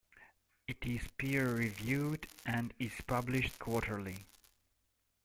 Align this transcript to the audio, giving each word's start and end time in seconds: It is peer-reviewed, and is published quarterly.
It 0.67 0.83
is 0.83 1.07
peer-reviewed, 1.19 2.25
and 2.43 2.73
is 2.79 3.01
published 3.05 3.59
quarterly. 3.59 4.25